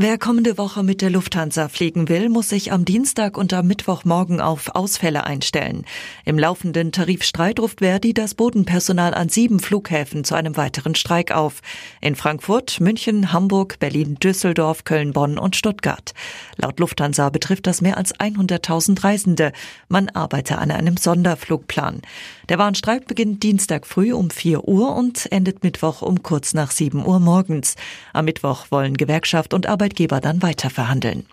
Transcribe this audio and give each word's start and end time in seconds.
Wer 0.00 0.16
kommende 0.16 0.58
Woche 0.58 0.84
mit 0.84 1.02
der 1.02 1.10
Lufthansa 1.10 1.66
fliegen 1.66 2.08
will, 2.08 2.28
muss 2.28 2.50
sich 2.50 2.70
am 2.70 2.84
Dienstag 2.84 3.36
und 3.36 3.52
am 3.52 3.66
Mittwochmorgen 3.66 4.40
auf 4.40 4.76
Ausfälle 4.76 5.24
einstellen. 5.24 5.84
Im 6.24 6.38
laufenden 6.38 6.92
Tarifstreit 6.92 7.58
ruft 7.58 7.80
Verdi 7.80 8.14
das 8.14 8.36
Bodenpersonal 8.36 9.12
an 9.12 9.28
sieben 9.28 9.58
Flughäfen 9.58 10.22
zu 10.22 10.36
einem 10.36 10.56
weiteren 10.56 10.94
Streik 10.94 11.32
auf. 11.32 11.62
In 12.00 12.14
Frankfurt, 12.14 12.78
München, 12.78 13.32
Hamburg, 13.32 13.80
Berlin, 13.80 14.14
Düsseldorf, 14.22 14.84
Köln, 14.84 15.12
Bonn 15.12 15.36
und 15.36 15.56
Stuttgart. 15.56 16.14
Laut 16.54 16.78
Lufthansa 16.78 17.30
betrifft 17.30 17.66
das 17.66 17.80
mehr 17.80 17.96
als 17.96 18.14
100.000 18.14 19.02
Reisende. 19.02 19.50
Man 19.88 20.10
arbeite 20.10 20.58
an 20.58 20.70
einem 20.70 20.96
Sonderflugplan. 20.96 22.02
Der 22.48 22.58
Warnstreik 22.58 23.08
beginnt 23.08 23.42
Dienstag 23.42 23.84
früh 23.84 24.12
um 24.12 24.30
4 24.30 24.68
Uhr 24.68 24.94
und 24.94 25.30
endet 25.32 25.64
Mittwoch 25.64 26.02
um 26.02 26.22
kurz 26.22 26.54
nach 26.54 26.70
7 26.70 27.04
Uhr 27.04 27.18
morgens. 27.18 27.74
Am 28.12 28.26
Mittwoch 28.26 28.66
wollen 28.70 28.96
Gewerkschaft 28.96 29.52
und 29.52 29.66
Arbeit 29.66 29.87
Arbeitgeber 29.88 30.20
dann 30.20 30.42
weiter 30.42 30.68
verhandeln. 30.68 31.24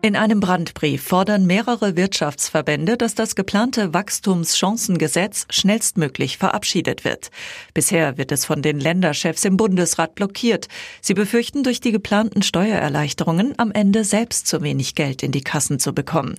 In 0.00 0.14
einem 0.14 0.38
Brandbrief 0.38 1.02
fordern 1.02 1.44
mehrere 1.44 1.96
Wirtschaftsverbände, 1.96 2.96
dass 2.96 3.16
das 3.16 3.34
geplante 3.34 3.92
Wachstumschancengesetz 3.92 5.46
schnellstmöglich 5.50 6.38
verabschiedet 6.38 7.04
wird. 7.04 7.32
Bisher 7.74 8.16
wird 8.16 8.30
es 8.30 8.44
von 8.44 8.62
den 8.62 8.78
Länderchefs 8.78 9.44
im 9.44 9.56
Bundesrat 9.56 10.14
blockiert. 10.14 10.68
Sie 11.00 11.14
befürchten, 11.14 11.64
durch 11.64 11.80
die 11.80 11.90
geplanten 11.90 12.42
Steuererleichterungen 12.42 13.54
am 13.56 13.72
Ende 13.72 14.04
selbst 14.04 14.46
zu 14.46 14.62
wenig 14.62 14.94
Geld 14.94 15.24
in 15.24 15.32
die 15.32 15.40
Kassen 15.40 15.80
zu 15.80 15.92
bekommen. 15.92 16.36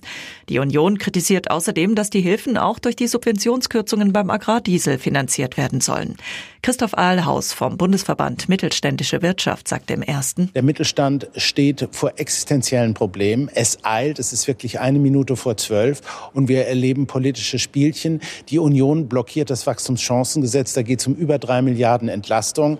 Die 0.48 0.58
Union 0.58 0.96
kritisiert 0.96 1.50
außerdem, 1.50 1.94
dass 1.94 2.08
die 2.08 2.22
Hilfen 2.22 2.56
auch 2.56 2.78
durch 2.78 2.96
die 2.96 3.08
Subventionskürzungen 3.08 4.14
beim 4.14 4.30
Agrardiesel 4.30 4.96
finanziert 4.96 5.58
werden 5.58 5.82
sollen. 5.82 6.16
Christoph 6.62 6.96
Ahlhaus 6.96 7.52
vom 7.52 7.76
Bundesverband 7.76 8.48
Mittelständische 8.48 9.20
Wirtschaft 9.20 9.68
sagt 9.68 9.90
im 9.90 10.02
ersten. 10.02 10.50
Der 10.54 10.62
Mittelstand 10.62 11.28
steht 11.36 11.86
vor 11.92 12.14
existenziellen 12.16 12.94
Problemen. 12.94 13.49
Es 13.54 13.78
eilt, 13.82 14.18
es 14.18 14.32
ist 14.32 14.46
wirklich 14.46 14.80
eine 14.80 14.98
Minute 14.98 15.36
vor 15.36 15.56
zwölf 15.56 16.00
und 16.32 16.48
wir 16.48 16.66
erleben 16.66 17.06
politische 17.06 17.58
Spielchen. 17.58 18.20
Die 18.48 18.58
Union 18.58 19.08
blockiert 19.08 19.50
das 19.50 19.66
Wachstumschancengesetz, 19.66 20.72
da 20.72 20.82
geht 20.82 21.00
es 21.00 21.06
um 21.06 21.14
über 21.14 21.38
drei 21.38 21.62
Milliarden 21.62 22.08
Entlastung. 22.08 22.78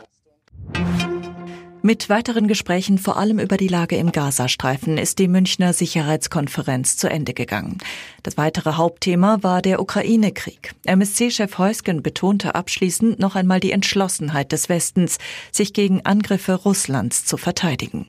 Mit 1.83 2.11
weiteren 2.11 2.47
Gesprächen 2.47 2.99
vor 2.99 3.17
allem 3.17 3.39
über 3.39 3.57
die 3.57 3.69
Lage 3.69 3.97
im 3.97 4.13
Gazastreifen 4.13 4.99
ist 4.99 5.19
die 5.19 5.29
Münchner 5.29 5.73
Sicherheitskonferenz 5.73 6.99
zu 6.99 7.09
Ende 7.09 7.33
gegangen. 7.33 7.79
Das 8.23 8.37
weitere 8.37 8.75
Hauptthema 8.75 9.39
war 9.41 9.63
der 9.63 9.81
Ukraine-Krieg. 9.81 10.75
MSC-Chef 10.85 11.57
Heusgen 11.57 12.03
betonte 12.03 12.55
abschließend 12.55 13.19
noch 13.19 13.35
einmal 13.35 13.61
die 13.61 13.73
Entschlossenheit 13.73 14.53
des 14.53 14.69
Westens, 14.69 15.17
sich 15.53 15.73
gegen 15.73 16.05
Angriffe 16.05 16.53
Russlands 16.53 17.25
zu 17.25 17.39
verteidigen. 17.39 18.09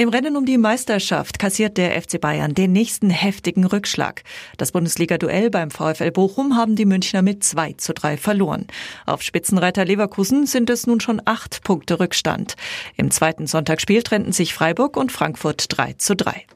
Im 0.00 0.08
Rennen 0.08 0.38
um 0.38 0.46
die 0.46 0.56
Meisterschaft 0.56 1.38
kassiert 1.38 1.76
der 1.76 2.00
FC 2.00 2.18
Bayern 2.18 2.54
den 2.54 2.72
nächsten 2.72 3.10
heftigen 3.10 3.66
Rückschlag. 3.66 4.22
Das 4.56 4.72
Bundesliga-Duell 4.72 5.50
beim 5.50 5.70
VfL 5.70 6.10
Bochum 6.10 6.56
haben 6.56 6.74
die 6.74 6.86
Münchner 6.86 7.20
mit 7.20 7.44
2 7.44 7.74
zu 7.74 7.92
3 7.92 8.16
verloren. 8.16 8.66
Auf 9.04 9.20
Spitzenreiter 9.20 9.84
Leverkusen 9.84 10.46
sind 10.46 10.70
es 10.70 10.86
nun 10.86 11.00
schon 11.00 11.20
acht 11.26 11.62
Punkte 11.64 12.00
Rückstand. 12.00 12.54
Im 12.96 13.10
zweiten 13.10 13.46
Sonntagsspiel 13.46 14.02
trennten 14.02 14.32
sich 14.32 14.54
Freiburg 14.54 14.96
und 14.96 15.12
Frankfurt 15.12 15.66
3 15.68 15.92
zu 15.98 16.16
3. 16.16 16.46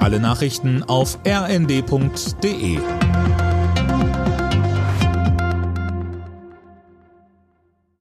Alle 0.00 0.20
Nachrichten 0.20 0.82
auf 0.82 1.18
rnd.de 1.26 2.78